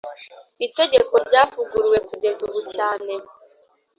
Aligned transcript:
itegeko 0.65 1.13
ryavuguruwe 1.27 1.99
kugeza 2.07 2.39
ubu 2.47 2.59
cyane 2.73 3.13